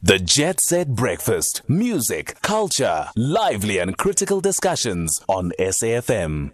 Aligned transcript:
The 0.00 0.20
Jet 0.20 0.60
Set 0.60 0.94
Breakfast. 0.94 1.62
Music, 1.66 2.40
culture, 2.40 3.08
lively 3.16 3.78
and 3.78 3.98
critical 3.98 4.40
discussions 4.40 5.20
on 5.26 5.50
SAFM. 5.58 6.52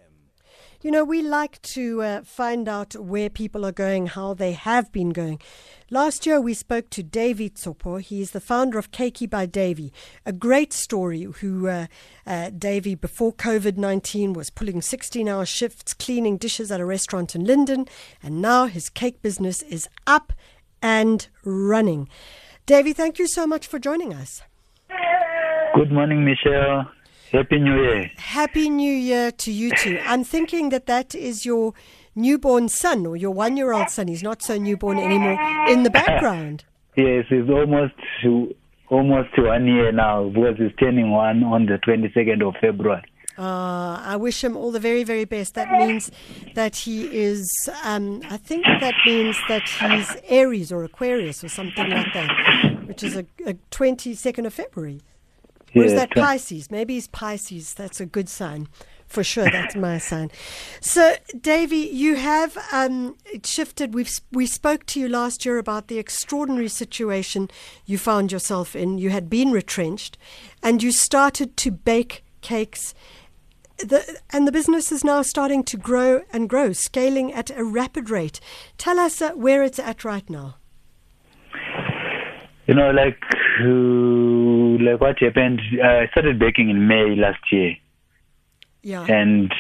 You 0.81 0.91
know, 0.91 1.05
we 1.05 1.21
like 1.21 1.61
to 1.61 2.01
uh, 2.01 2.23
find 2.23 2.67
out 2.71 2.95
where 2.95 3.29
people 3.29 3.67
are 3.67 3.73
going, 3.73 4.07
how 4.07 4.33
they 4.33 4.53
have 4.53 4.91
been 4.93 5.11
going. 5.11 5.43
Last 5.91 6.25
year, 6.25 6.41
we 6.41 6.55
spoke 6.55 6.89
to 6.89 7.03
Davy 7.03 7.51
Tsopo. 7.51 8.01
He's 8.01 8.31
the 8.31 8.41
founder 8.41 8.79
of 8.79 8.93
Cakey 8.93 9.29
by 9.29 9.45
Davy, 9.45 9.93
a 10.25 10.33
great 10.33 10.73
story. 10.73 11.25
Who 11.25 11.69
uh, 11.69 11.89
uh, 12.27 12.49
Davy, 12.49 12.95
before 12.95 13.35
COVID 13.35 13.77
19, 13.77 14.33
was 14.33 14.49
pulling 14.49 14.81
16 14.81 15.29
hour 15.29 15.45
shifts 15.45 15.93
cleaning 15.93 16.39
dishes 16.39 16.73
at 16.73 16.81
a 16.81 16.87
restaurant 16.87 17.35
in 17.35 17.45
Linden, 17.45 17.89
and 18.23 18.41
now 18.41 18.65
his 18.65 18.89
cake 18.89 19.21
business 19.21 19.61
is 19.61 19.87
up 20.07 20.33
and 20.81 21.29
running. 21.45 22.09
Davy, 22.67 22.95
thank 22.95 23.19
you 23.19 23.27
so 23.27 23.47
much 23.47 23.67
for 23.67 23.79
joining 23.79 24.15
us. 24.15 24.43
Good 25.75 25.93
morning, 25.93 26.25
Michelle. 26.25 26.91
Happy 27.31 27.59
New 27.59 27.75
Year. 27.83 28.11
Happy 28.17 28.71
New 28.71 28.91
Year 28.93 29.31
to 29.33 29.53
you 29.53 29.71
too. 29.77 30.01
I'm 30.05 30.25
thinking 30.25 30.71
that 30.71 30.87
that 30.87 31.15
is 31.15 31.45
your 31.45 31.75
newborn 32.15 32.71
son 32.71 33.05
or 33.05 33.17
your 33.17 33.33
one 33.33 33.59
year 33.59 33.75
old 33.75 33.91
son. 33.91 34.09
He's 34.09 34.23
not 34.23 34.41
so 34.41 34.57
newborn 34.57 34.99
anymore 34.99 35.39
in 35.69 35.83
the 35.83 35.91
background. 35.91 36.65
Yes, 36.97 37.25
he's 37.29 37.51
almost 37.51 37.95
almost 38.89 39.31
one 39.37 39.67
year 39.67 39.91
now 39.91 40.29
because 40.29 40.57
he's 40.59 40.71
turning 40.79 41.11
one 41.11 41.43
on 41.43 41.67
the 41.67 41.77
22nd 41.85 42.41
of 42.47 42.55
February. 42.61 43.03
Uh, 43.37 44.01
I 44.05 44.17
wish 44.17 44.45
him 44.45 44.57
all 44.57 44.71
the 44.71 44.81
very, 44.81 45.03
very 45.03 45.25
best. 45.25 45.55
That 45.55 45.71
means 45.73 46.11
that 46.55 46.77
he 46.77 47.07
is, 47.17 47.51
um, 47.83 48.23
I 48.31 48.37
think 48.37 48.65
that 48.65 48.95
means 49.05 49.37
that 49.49 49.69
he's 49.69 50.17
Aries 50.29 50.71
or 50.71 50.85
Aquarius 50.85 51.43
or 51.43 51.49
something 51.49 51.91
like 51.91 52.13
that, 52.15 52.85
which 52.87 53.03
is 53.03 53.17
a, 53.17 53.27
a 53.47 53.55
22nd 53.73 54.47
of 54.47 54.55
February. 54.55 55.01
Or 55.75 55.83
is 55.83 55.95
that 55.95 56.11
Pisces? 56.13 56.71
Maybe 56.71 56.95
he's 56.95 57.09
Pisces. 57.09 57.75
That's 57.75 58.01
a 58.01 58.07
good 58.07 58.29
sign. 58.29 58.69
For 59.07 59.23
sure, 59.23 59.45
that's 59.45 59.77
my 59.77 59.99
sign. 59.99 60.31
So, 60.81 61.17
Davy, 61.39 61.77
you 61.77 62.17
have 62.17 62.57
um, 62.73 63.17
shifted. 63.45 63.95
We've 63.95 64.11
we 64.33 64.47
spoke 64.47 64.87
to 64.87 65.01
you 65.01 65.09
last 65.09 65.45
year 65.45 65.59
about 65.59 65.89
the 65.89 65.99
extraordinary 65.99 66.69
situation 66.69 67.51
you 67.85 67.99
found 67.99 68.33
yourself 68.33 68.75
in. 68.75 68.99
You 68.99 69.11
had 69.11 69.29
been 69.29 69.53
retrenched, 69.53 70.17
and 70.63 70.83
you 70.83 70.91
started 70.91 71.57
to 71.59 71.71
bake 71.71 72.25
cakes 72.41 72.95
the, 73.79 74.21
and 74.31 74.47
the 74.47 74.53
business 74.53 74.93
is 74.93 75.05
now 75.05 75.23
starting 75.23 75.65
to 75.65 75.77
grow 75.77 76.23
and 76.33 76.49
grow, 76.49 76.73
scaling 76.73 77.33
at 77.33 77.51
a 77.51 77.65
rapid 77.65 78.11
rate. 78.11 78.41
Tell 78.79 78.99
us 78.99 79.21
uh, 79.21 79.33
where 79.33 79.63
it's 79.63 79.79
at 79.79 80.05
right 80.05 80.29
now. 80.29 80.57
You 82.67 82.75
know, 82.75 82.91
like 82.91 83.19
uh, 83.61 84.83
like 84.83 85.01
what 85.01 85.19
happened. 85.19 85.61
Uh, 85.83 85.87
I 85.87 86.07
started 86.13 86.39
baking 86.39 86.71
in 86.71 86.89
May 86.89 87.15
last 87.17 87.41
year. 87.53 87.77
Yeah. 88.83 89.05
And 89.05 89.53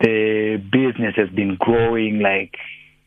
the 0.00 0.62
business 0.70 1.14
has 1.16 1.28
been 1.30 1.56
growing 1.58 2.18
like 2.20 2.56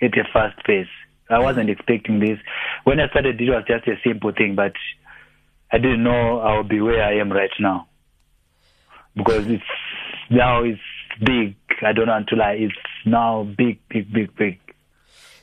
at 0.01 0.17
a 0.17 0.23
fast 0.31 0.63
pace. 0.65 0.87
I 1.29 1.39
wasn't 1.39 1.69
expecting 1.69 2.19
this. 2.19 2.39
When 2.85 2.99
I 2.99 3.09
started, 3.09 3.39
it 3.39 3.49
was 3.49 3.63
just 3.67 3.87
a 3.87 3.95
simple 4.03 4.31
thing, 4.31 4.55
but 4.55 4.73
I 5.71 5.77
didn't 5.77 6.03
know 6.03 6.39
I 6.39 6.57
would 6.57 6.69
be 6.69 6.81
where 6.81 7.03
I 7.03 7.17
am 7.19 7.31
right 7.31 7.51
now 7.59 7.89
because 9.15 9.47
it's 9.47 9.63
now 10.29 10.63
it's 10.63 10.79
big. 11.23 11.55
I 11.81 11.93
don't 11.93 12.07
want 12.07 12.27
to 12.29 12.35
lie. 12.35 12.53
It's 12.53 12.73
now 13.05 13.43
big, 13.57 13.79
big, 13.89 14.11
big, 14.13 14.35
big. 14.35 14.59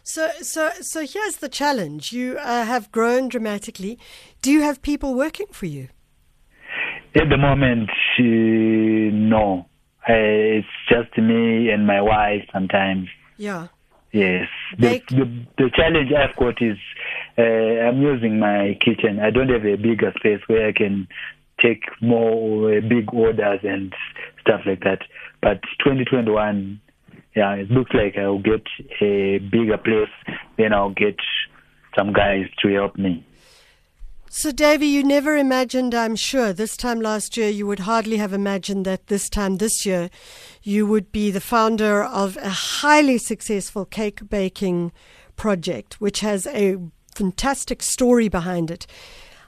So, 0.03 0.31
so, 0.41 0.71
so 0.81 1.05
here's 1.05 1.39
the 1.39 1.49
challenge. 1.49 2.13
You 2.13 2.39
uh, 2.39 2.65
have 2.65 2.93
grown 2.93 3.29
dramatically. 3.29 3.99
Do 4.41 4.53
you 4.53 4.63
have 4.63 4.81
people 4.81 5.15
working 5.15 5.49
for 5.51 5.67
you? 5.67 5.89
At 7.17 7.29
the 7.29 7.37
moment, 7.37 7.91
uh, 7.91 8.23
no. 8.23 9.67
Uh, 10.09 10.13
it's 10.13 10.69
just 10.89 11.19
me 11.19 11.71
and 11.71 11.87
my 11.87 12.01
wife 12.01 12.43
sometimes. 12.53 13.09
Yeah. 13.37 13.69
Yes. 14.13 14.49
The, 14.79 15.03
the, 15.11 15.47
the 15.59 15.71
challenge 15.75 16.13
I've 16.13 16.37
got 16.37 16.63
is 16.63 16.79
uh, 17.37 17.43
I'm 17.43 18.01
using 18.01 18.39
my 18.39 18.79
kitchen. 18.85 19.19
I 19.19 19.31
don't 19.31 19.49
have 19.49 19.65
a 19.65 19.77
bigger 19.77 20.13
space 20.17 20.41
where 20.47 20.69
I 20.69 20.73
can 20.73 21.09
take 21.61 21.85
more 22.01 22.77
uh, 22.77 22.81
big 22.81 23.13
orders 23.13 23.61
and 23.63 23.95
stuff 24.41 24.61
like 24.67 24.81
that. 24.81 25.01
But 25.43 25.63
2021, 25.85 26.81
yeah, 27.35 27.55
it 27.55 27.71
looks 27.71 27.93
like 27.95 28.17
I'll 28.17 28.39
get 28.39 28.67
a 29.01 29.39
bigger 29.39 29.79
place. 29.79 30.35
Then 30.57 30.73
I'll 30.73 30.91
get 30.91 31.17
some 31.97 32.13
guys 32.13 32.47
to 32.63 32.73
help 32.73 32.97
me. 32.97 33.25
So, 34.29 34.53
Davy, 34.53 34.87
you 34.87 35.03
never 35.03 35.37
imagined, 35.37 35.95
I'm 35.95 36.17
sure, 36.17 36.53
this 36.53 36.77
time 36.77 37.01
last 37.01 37.37
year, 37.37 37.49
you 37.49 37.67
would 37.67 37.81
hardly 37.81 38.19
have 38.19 38.33
imagined 38.33 38.85
that 38.85 39.07
this 39.07 39.31
time 39.31 39.57
this 39.57 39.87
year, 39.87 40.11
you 40.63 40.87
would 40.87 41.11
be 41.11 41.31
the 41.31 41.41
founder 41.41 42.03
of 42.03 42.37
a 42.39 42.51
highly 42.51 43.17
successful 43.19 43.87
cake 43.87 44.29
baking 44.29 44.93
project, 45.37 46.01
which 46.01 46.21
has 46.21 46.47
a 46.49 46.77
fantastic 47.15 47.83
story 47.83 48.29
behind 48.29 48.71
it. 48.71 48.87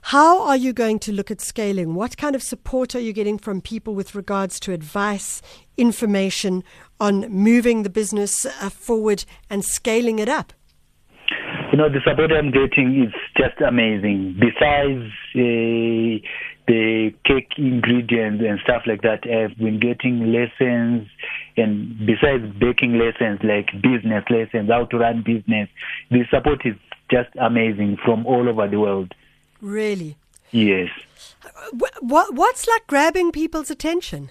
How 0.02 0.42
are 0.42 0.56
you 0.56 0.72
going 0.72 0.98
to 1.00 1.12
look 1.12 1.30
at 1.30 1.40
scaling? 1.40 1.94
What 1.94 2.16
kind 2.16 2.34
of 2.34 2.42
support 2.42 2.94
are 2.94 3.00
you 3.00 3.12
getting 3.12 3.38
from 3.38 3.60
people 3.60 3.94
with 3.94 4.14
regards 4.14 4.58
to 4.60 4.72
advice, 4.72 5.42
information 5.76 6.64
on 7.00 7.28
moving 7.28 7.82
the 7.82 7.90
business 7.90 8.46
uh, 8.46 8.70
forward 8.70 9.24
and 9.50 9.64
scaling 9.64 10.18
it 10.18 10.28
up? 10.28 10.52
You 11.72 11.78
know, 11.78 11.88
the 11.88 12.00
support 12.04 12.32
I'm 12.32 12.50
getting 12.50 13.04
is 13.04 13.12
just 13.36 13.60
amazing. 13.60 14.38
Besides 14.40 15.12
uh, 15.34 16.24
the 16.66 17.14
cake 17.24 17.52
ingredients 17.58 18.42
and 18.46 18.58
stuff 18.64 18.82
like 18.86 19.02
that, 19.02 19.24
I've 19.24 19.56
been 19.58 19.78
getting 19.78 20.32
lessons 20.32 21.08
and 21.56 21.98
besides 22.06 22.44
baking 22.58 22.98
lessons 22.98 23.40
like 23.42 23.70
business 23.82 24.24
lessons, 24.30 24.70
how 24.70 24.86
to 24.86 24.98
run 24.98 25.22
business. 25.22 25.68
The 26.10 26.24
support 26.30 26.62
is 26.64 26.74
just 27.10 27.28
amazing 27.40 27.98
from 28.04 28.26
all 28.26 28.48
over 28.48 28.68
the 28.68 28.78
world. 28.78 29.12
Really? 29.60 30.16
Yes. 30.50 30.90
What, 32.00 32.34
what's 32.34 32.66
like 32.66 32.86
grabbing 32.86 33.32
people's 33.32 33.70
attention? 33.70 34.30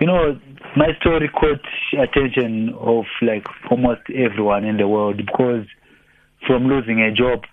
You 0.00 0.06
know, 0.06 0.38
my 0.76 0.88
story 1.00 1.28
caught 1.28 1.60
attention 1.98 2.74
of 2.78 3.04
like 3.22 3.46
almost 3.70 4.02
everyone 4.14 4.64
in 4.64 4.76
the 4.76 4.88
world 4.88 5.16
because 5.16 5.66
from 6.46 6.66
losing 6.66 7.00
a 7.00 7.12
job, 7.12 7.44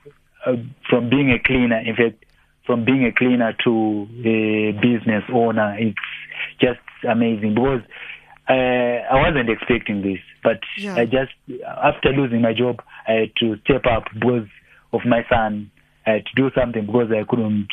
uh, 0.45 0.55
from 0.89 1.09
being 1.09 1.31
a 1.31 1.39
cleaner, 1.39 1.79
in 1.79 1.95
fact, 1.95 2.25
from 2.65 2.83
being 2.83 3.05
a 3.05 3.11
cleaner 3.11 3.55
to 3.63 4.07
a 4.25 4.71
business 4.73 5.23
owner, 5.31 5.77
it's 5.79 5.97
just 6.59 6.79
amazing 7.07 7.53
because 7.53 7.81
uh, 8.49 8.53
I 8.53 9.29
wasn't 9.29 9.49
expecting 9.49 10.01
this, 10.01 10.19
but 10.43 10.59
yeah. 10.77 10.95
I 10.95 11.05
just 11.05 11.31
after 11.65 12.09
losing 12.09 12.41
my 12.41 12.53
job, 12.53 12.81
I 13.07 13.11
had 13.13 13.35
to 13.39 13.57
step 13.63 13.85
up 13.85 14.05
because 14.13 14.47
of 14.93 15.01
my 15.05 15.25
son 15.29 15.71
I 16.05 16.11
had 16.11 16.25
to 16.25 16.35
do 16.35 16.51
something 16.55 16.85
because 16.85 17.11
I 17.11 17.23
couldn't 17.23 17.67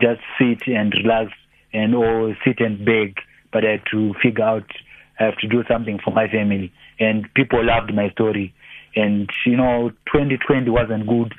just 0.00 0.20
sit 0.38 0.66
and 0.66 0.92
relax 0.92 1.32
and 1.72 1.94
or 1.94 2.36
sit 2.44 2.60
and 2.60 2.84
beg, 2.84 3.16
but 3.52 3.64
I 3.64 3.72
had 3.72 3.82
to 3.92 4.14
figure 4.22 4.44
out 4.44 4.70
I 5.18 5.24
have 5.24 5.36
to 5.38 5.48
do 5.48 5.62
something 5.68 5.98
for 6.04 6.12
my 6.12 6.28
family. 6.28 6.72
And 6.98 7.32
people 7.34 7.64
loved 7.64 7.94
my 7.94 8.10
story. 8.10 8.54
And 8.96 9.28
you 9.46 9.56
know, 9.56 9.90
2020 10.12 10.70
wasn't 10.70 11.06
good. 11.06 11.34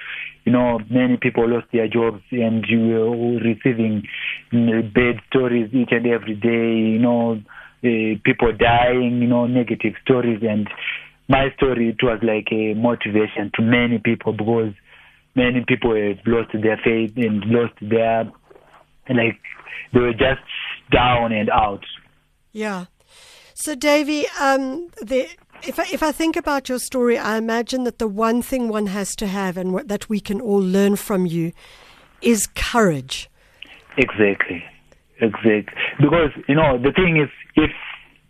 You 0.45 0.51
know, 0.51 0.79
many 0.89 1.17
people 1.17 1.49
lost 1.49 1.67
their 1.71 1.87
jobs, 1.87 2.21
and 2.31 2.63
you 2.67 2.79
were 2.79 3.39
receiving 3.39 4.03
bad 4.51 5.21
stories 5.27 5.73
each 5.73 5.89
and 5.91 6.05
every 6.05 6.35
day. 6.35 6.91
You 6.93 6.99
know, 6.99 7.41
uh, 7.83 8.19
people 8.23 8.51
dying. 8.57 9.21
You 9.21 9.27
know, 9.27 9.47
negative 9.47 9.93
stories. 10.03 10.43
And 10.47 10.67
my 11.27 11.51
story 11.55 11.89
it 11.89 12.03
was 12.03 12.19
like 12.21 12.47
a 12.51 12.73
motivation 12.73 13.51
to 13.55 13.61
many 13.61 13.97
people 13.97 14.33
because 14.33 14.73
many 15.35 15.63
people 15.67 15.95
have 15.95 16.19
lost 16.25 16.51
their 16.53 16.79
faith 16.83 17.13
and 17.17 17.43
lost 17.45 17.73
their 17.81 18.31
like 19.09 19.39
they 19.93 19.99
were 19.99 20.13
just 20.13 20.41
down 20.91 21.31
and 21.31 21.49
out. 21.49 21.83
Yeah. 22.51 22.85
So, 23.53 23.75
Davy, 23.75 24.25
um, 24.39 24.89
the, 25.01 25.27
if 25.63 25.79
I, 25.79 25.85
if 25.91 26.03
I 26.03 26.11
think 26.11 26.35
about 26.35 26.67
your 26.67 26.79
story, 26.79 27.17
I 27.17 27.37
imagine 27.37 27.83
that 27.83 27.99
the 27.99 28.07
one 28.07 28.41
thing 28.41 28.67
one 28.67 28.87
has 28.87 29.15
to 29.17 29.27
have 29.27 29.57
and 29.57 29.73
what, 29.73 29.87
that 29.87 30.09
we 30.09 30.19
can 30.19 30.41
all 30.41 30.61
learn 30.61 30.95
from 30.95 31.25
you 31.25 31.53
is 32.21 32.47
courage. 32.55 33.29
Exactly, 33.97 34.63
exactly. 35.21 35.73
Because 35.99 36.31
you 36.49 36.55
know 36.55 36.77
the 36.77 36.91
thing 36.91 37.17
is, 37.21 37.29
if 37.55 37.71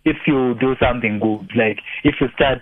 if 0.03 0.18
you 0.27 0.53
do 0.59 0.75
something 0.79 1.19
good, 1.19 1.50
like 1.56 1.79
if 2.03 2.15
you 2.21 2.27
start 2.35 2.62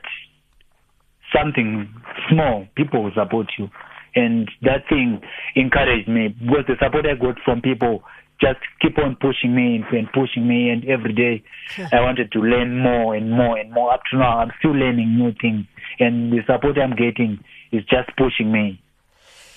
something 1.35 1.93
small, 2.29 2.65
people 2.75 3.03
will 3.03 3.11
support 3.13 3.47
you 3.57 3.69
and 4.15 4.49
that 4.61 4.87
thing 4.89 5.21
encouraged 5.55 6.07
me 6.07 6.29
because 6.29 6.65
the 6.67 6.75
support 6.81 7.05
I 7.05 7.15
got 7.15 7.39
from 7.43 7.61
people 7.61 8.03
just 8.41 8.59
keep 8.81 8.97
on 8.97 9.15
pushing 9.15 9.55
me 9.55 9.83
and 9.91 10.11
pushing 10.11 10.47
me, 10.47 10.69
and 10.69 10.83
every 10.85 11.13
day 11.13 11.43
I 11.91 12.01
wanted 12.01 12.31
to 12.33 12.39
learn 12.39 12.79
more 12.79 13.15
and 13.15 13.31
more 13.31 13.57
and 13.57 13.71
more. 13.71 13.93
Up 13.93 14.01
to 14.11 14.17
now, 14.17 14.39
I'm 14.39 14.51
still 14.59 14.71
learning 14.71 15.17
new 15.17 15.33
things, 15.39 15.65
and 15.99 16.31
the 16.31 16.39
support 16.45 16.77
I'm 16.77 16.95
getting 16.95 17.39
is 17.71 17.83
just 17.85 18.09
pushing 18.17 18.51
me. 18.51 18.81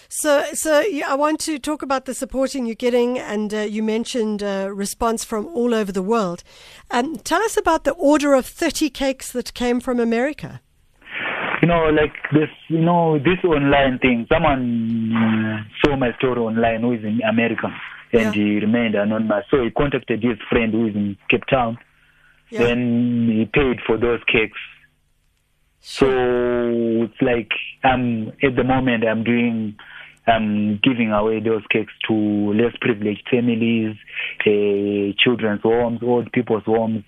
So, 0.09 0.45
so 0.55 0.85
I 1.07 1.15
want 1.17 1.41
to 1.41 1.59
talk 1.59 1.83
about 1.83 2.05
the 2.05 2.15
supporting 2.15 2.65
you're 2.65 2.77
getting, 2.77 3.19
and 3.19 3.53
uh, 3.53 3.61
you 3.63 3.83
mentioned 3.83 4.43
uh, 4.43 4.71
response 4.73 5.25
from 5.25 5.47
all 5.49 5.75
over 5.75 5.91
the 5.91 6.03
world. 6.03 6.45
Um, 6.91 7.17
tell 7.17 7.43
us 7.43 7.57
about 7.57 7.85
the 7.85 7.93
order 7.93 8.35
of 8.35 8.47
30 8.47 8.89
cakes 8.91 9.33
that 9.33 9.53
came 9.55 9.81
from 9.81 9.99
America. 9.99 10.61
You 11.63 11.69
know, 11.69 11.89
like 11.89 12.13
this, 12.33 12.51
you 12.69 12.81
know, 12.81 13.19
this 13.19 13.39
online 13.45 13.99
thing. 13.99 14.27
Someone 14.31 15.13
uh, 15.17 15.65
saw 15.85 15.97
my 15.97 16.13
story 16.19 16.39
online 16.41 16.83
who 16.83 16.93
is 16.93 17.03
in 17.05 17.21
America, 17.23 17.69
and 18.13 18.23
Yeah. 18.23 18.33
he 18.33 18.61
remained 18.61 18.95
anonymous. 18.95 19.45
So 19.51 19.63
he 19.65 19.71
contacted 19.71 20.23
his 20.23 20.39
friend 20.51 20.73
who 20.73 20.87
is 20.89 20.95
in 20.95 21.17
Cape 21.31 21.47
Town. 21.47 21.79
Yeah. 22.51 22.59
Then 22.65 23.29
he 23.29 23.45
paid 23.47 23.81
for 23.87 23.97
those 23.97 24.21
cakes. 24.27 24.59
So 25.81 26.07
it's 27.05 27.21
like 27.23 27.51
I'm 27.85 28.33
at 28.43 28.57
the 28.57 28.65
moment 28.65 29.05
I'm 29.07 29.25
doing 29.25 29.77
I'm 30.27 30.79
giving 30.83 31.13
away 31.13 31.39
those 31.41 31.63
cakes 31.71 31.93
to 32.09 32.15
less 32.53 32.75
privileged 32.81 33.29
families, 33.31 33.97
uh, 34.41 35.13
children's 35.19 35.63
homes, 35.63 36.01
old 36.03 36.33
people's 36.33 36.65
homes. 36.65 37.05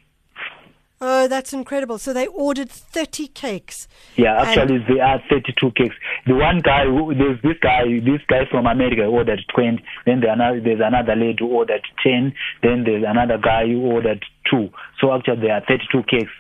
Oh, 1.01 1.29
that's 1.29 1.53
incredible. 1.53 1.99
So 1.99 2.13
they 2.13 2.27
ordered 2.27 2.71
30 2.71 3.29
cakes. 3.29 3.87
Yeah, 4.17 4.43
actually 4.43 4.79
there 4.89 5.05
are 5.05 5.23
32 5.31 5.71
cakes. 5.73 5.95
The 6.27 6.35
one 6.35 6.61
guy, 6.61 6.87
who, 6.87 7.15
there's 7.15 7.41
this 7.43 7.57
guy, 7.63 7.85
this 8.01 8.21
guy 8.27 8.47
from 8.51 8.67
America 8.67 9.05
ordered 9.05 9.41
20. 9.55 9.83
Then 10.07 10.21
there's 10.21 10.81
another 10.83 11.15
lady 11.15 11.37
who 11.39 11.47
ordered 11.47 11.83
10. 12.03 12.35
Then 12.63 12.83
there's 12.85 13.05
another 13.07 13.39
guy 13.39 13.67
who 13.67 13.81
ordered 13.83 14.25
two. 14.51 14.71
So 15.01 15.15
actually 15.15 15.43
there 15.43 15.55
are 15.55 15.63
32 15.69 16.03
cakes. 16.11 16.33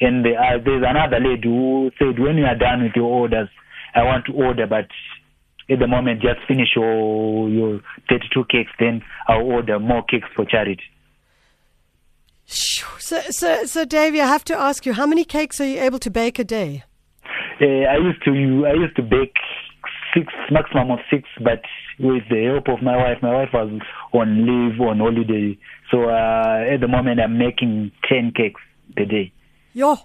And 0.00 0.24
there 0.24 0.38
are, 0.40 0.56
uh, 0.56 0.58
there's 0.64 0.84
another 0.86 1.20
lady 1.20 1.48
who 1.48 1.90
said, 1.98 2.18
when 2.18 2.36
you 2.36 2.44
are 2.44 2.56
done 2.56 2.84
with 2.84 2.92
your 2.96 3.06
orders, 3.06 3.48
I 3.94 4.02
want 4.02 4.26
to 4.26 4.32
order, 4.32 4.66
but 4.66 4.88
at 5.68 5.78
the 5.78 5.86
moment 5.86 6.22
just 6.22 6.40
finish 6.48 6.68
your, 6.74 7.48
your 7.50 7.80
32 8.08 8.44
cakes. 8.48 8.70
Then 8.78 9.02
I'll 9.28 9.44
order 9.44 9.78
more 9.78 10.02
cakes 10.04 10.28
for 10.34 10.46
charity. 10.46 10.82
Phew. 12.46 12.86
So, 13.06 13.20
so, 13.30 13.64
so, 13.66 13.84
Davy, 13.84 14.20
I 14.20 14.26
have 14.26 14.42
to 14.46 14.58
ask 14.58 14.84
you, 14.84 14.92
how 14.92 15.06
many 15.06 15.24
cakes 15.24 15.60
are 15.60 15.64
you 15.64 15.80
able 15.80 16.00
to 16.00 16.10
bake 16.10 16.40
a 16.40 16.44
day? 16.44 16.82
Uh, 17.60 17.64
I 17.64 17.98
used 17.98 18.20
to 18.24 18.66
I 18.66 18.72
used 18.72 18.96
to 18.96 19.02
bake 19.02 19.36
six 20.12 20.26
maximum 20.50 20.90
of 20.90 20.98
six, 21.08 21.28
but 21.38 21.62
with 22.00 22.24
the 22.28 22.42
help 22.46 22.66
of 22.68 22.82
my 22.82 22.96
wife, 22.96 23.18
my 23.22 23.32
wife 23.32 23.50
was 23.52 23.80
on 24.12 24.44
leave 24.44 24.80
on 24.80 24.98
holiday, 24.98 25.56
so 25.88 26.10
uh, 26.10 26.64
at 26.68 26.80
the 26.80 26.88
moment 26.88 27.20
I'm 27.20 27.38
making 27.38 27.92
ten 28.08 28.32
cakes 28.34 28.60
per 28.96 29.04
day. 29.04 29.30
Yo. 29.72 29.98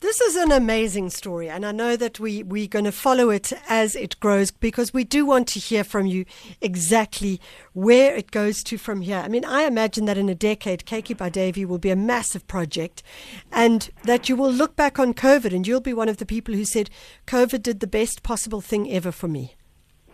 This 0.00 0.20
is 0.20 0.36
an 0.36 0.52
amazing 0.52 1.10
story, 1.10 1.48
and 1.48 1.64
I 1.64 1.72
know 1.72 1.96
that 1.96 2.20
we, 2.20 2.42
we're 2.42 2.68
going 2.68 2.84
to 2.84 2.92
follow 2.92 3.30
it 3.30 3.52
as 3.68 3.96
it 3.96 4.18
grows 4.20 4.50
because 4.50 4.92
we 4.92 5.04
do 5.04 5.24
want 5.24 5.48
to 5.48 5.58
hear 5.58 5.84
from 5.84 6.06
you 6.06 6.24
exactly 6.60 7.40
where 7.72 8.14
it 8.14 8.30
goes 8.30 8.62
to 8.64 8.78
from 8.78 9.00
here. 9.00 9.18
I 9.18 9.28
mean, 9.28 9.44
I 9.44 9.62
imagine 9.62 10.04
that 10.04 10.18
in 10.18 10.28
a 10.28 10.34
decade, 10.34 10.84
Cakey 10.84 11.16
by 11.16 11.28
Davy 11.28 11.64
will 11.64 11.78
be 11.78 11.90
a 11.90 11.96
massive 11.96 12.46
project, 12.46 13.02
and 13.50 13.90
that 14.04 14.28
you 14.28 14.36
will 14.36 14.52
look 14.52 14.76
back 14.76 14.98
on 14.98 15.14
COVID 15.14 15.54
and 15.54 15.66
you'll 15.66 15.80
be 15.80 15.94
one 15.94 16.08
of 16.08 16.18
the 16.18 16.26
people 16.26 16.54
who 16.54 16.64
said, 16.64 16.90
COVID 17.26 17.62
did 17.62 17.80
the 17.80 17.86
best 17.86 18.22
possible 18.22 18.60
thing 18.60 18.90
ever 18.90 19.12
for 19.12 19.28
me. 19.28 19.54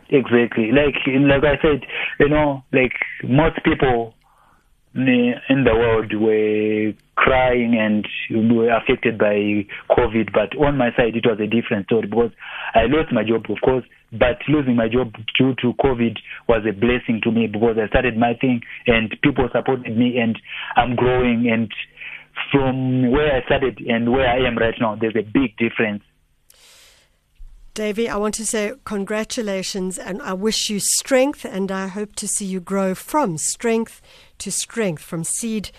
Exactly, 0.09 0.73
like 0.73 0.97
like 1.07 1.45
I 1.45 1.61
said, 1.62 1.87
you 2.19 2.29
know, 2.29 2.65
like 2.73 2.95
most 3.23 3.62
people 3.65 4.15
in 4.95 5.65
the 5.65 5.75
world 5.75 6.12
were 6.15 6.31
crying 7.31 7.79
and 7.79 8.09
were 8.53 8.71
affected 8.71 9.17
by 9.17 9.65
COVID, 9.88 10.32
but 10.32 10.59
on 10.59 10.77
my 10.77 10.91
side 10.97 11.15
it 11.15 11.25
was 11.25 11.38
a 11.38 11.47
different 11.47 11.87
story 11.87 12.09
because 12.09 12.32
I 12.75 12.87
lost 12.87 13.12
my 13.12 13.23
job, 13.23 13.44
of 13.49 13.59
course, 13.62 13.85
but 14.11 14.38
losing 14.49 14.75
my 14.75 14.88
job 14.88 15.15
due 15.38 15.55
to 15.62 15.73
COVID 15.75 16.19
was 16.49 16.67
a 16.69 16.73
blessing 16.73 17.21
to 17.23 17.31
me 17.31 17.47
because 17.47 17.77
I 17.81 17.87
started 17.87 18.17
my 18.19 18.35
thing 18.35 18.62
and 18.88 19.15
people 19.23 19.49
supported 19.55 19.97
me 19.97 20.19
and 20.19 20.37
I'm 20.75 20.97
growing 20.97 21.49
and 21.49 21.71
from 22.50 23.12
where 23.12 23.37
I 23.37 23.44
started 23.44 23.79
and 23.87 24.11
where 24.11 24.26
I 24.26 24.44
am 24.44 24.59
right 24.59 24.75
now, 24.81 24.97
there's 24.97 25.15
a 25.15 25.23
big 25.23 25.56
difference. 25.56 26.03
Davy, 27.75 28.09
I 28.09 28.17
want 28.17 28.35
to 28.35 28.44
say 28.44 28.73
congratulations 28.85 29.99
and 29.99 30.21
I 30.23 30.33
wish 30.33 30.69
you 30.69 30.81
strength 30.81 31.44
and 31.44 31.71
I 31.71 31.87
hope 31.87 32.17
to 32.17 32.26
see 32.26 32.44
you 32.44 32.59
grow 32.59 32.97
from 32.97 33.38
strength 33.38 34.03
to 34.38 34.50
strength, 34.50 35.03
from 35.03 35.23
seed 35.23 35.71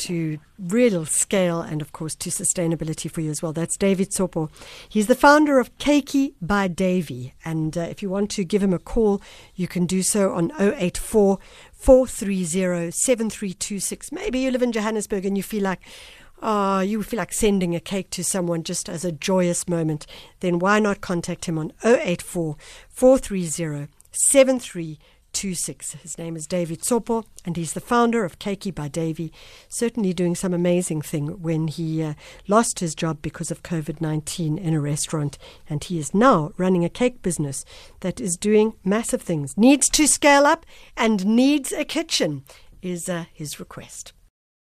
to 0.00 0.38
real 0.58 1.04
scale 1.06 1.60
and 1.60 1.80
of 1.80 1.92
course 1.92 2.14
to 2.16 2.30
sustainability 2.30 3.10
for 3.10 3.20
you 3.20 3.30
as 3.30 3.42
well. 3.42 3.52
That's 3.52 3.76
David 3.76 4.10
Tsopo. 4.10 4.50
He's 4.88 5.06
the 5.06 5.14
founder 5.14 5.58
of 5.58 5.76
Cakey 5.78 6.34
by 6.40 6.68
Davy 6.68 7.34
and 7.44 7.76
uh, 7.76 7.82
if 7.82 8.02
you 8.02 8.10
want 8.10 8.30
to 8.32 8.44
give 8.44 8.62
him 8.62 8.72
a 8.72 8.78
call, 8.78 9.20
you 9.54 9.68
can 9.68 9.86
do 9.86 10.02
so 10.02 10.32
on 10.34 10.52
084 10.58 11.38
430 11.72 12.90
7326. 12.90 14.12
Maybe 14.12 14.40
you 14.40 14.50
live 14.50 14.62
in 14.62 14.72
Johannesburg 14.72 15.24
and 15.24 15.36
you 15.36 15.42
feel 15.42 15.62
like 15.62 15.80
Oh, 16.40 16.80
you 16.80 17.02
feel 17.02 17.18
like 17.18 17.32
sending 17.32 17.74
a 17.74 17.80
cake 17.80 18.10
to 18.10 18.22
someone 18.22 18.62
just 18.62 18.88
as 18.88 19.04
a 19.04 19.10
joyous 19.10 19.66
moment, 19.68 20.06
then 20.38 20.60
why 20.60 20.78
not 20.78 21.00
contact 21.00 21.46
him 21.46 21.58
on 21.58 21.72
084 21.82 22.56
430 22.88 23.88
7326. 24.12 24.98
His 25.38 26.18
name 26.18 26.34
is 26.34 26.46
David 26.46 26.80
Tsopo, 26.80 27.24
and 27.44 27.56
he's 27.56 27.72
the 27.72 27.80
founder 27.80 28.24
of 28.24 28.38
Cakey 28.38 28.74
by 28.74 28.88
Davy. 28.88 29.32
Certainly 29.68 30.12
doing 30.14 30.34
some 30.34 30.52
amazing 30.52 31.00
thing 31.00 31.40
when 31.40 31.68
he 31.68 32.02
uh, 32.02 32.14
lost 32.48 32.80
his 32.80 32.94
job 32.94 33.22
because 33.22 33.50
of 33.50 33.62
COVID 33.62 34.00
19 34.00 34.58
in 34.58 34.74
a 34.74 34.80
restaurant, 34.80 35.38
and 35.68 35.84
he 35.84 35.98
is 35.98 36.12
now 36.12 36.52
running 36.56 36.84
a 36.84 36.88
cake 36.88 37.22
business 37.22 37.64
that 38.00 38.20
is 38.20 38.36
doing 38.36 38.74
massive 38.84 39.22
things. 39.22 39.56
Needs 39.56 39.88
to 39.90 40.08
scale 40.08 40.44
up 40.44 40.66
and 40.96 41.24
needs 41.24 41.70
a 41.70 41.84
kitchen, 41.84 42.42
is 42.82 43.08
uh, 43.08 43.26
his 43.32 43.60
request. 43.60 44.12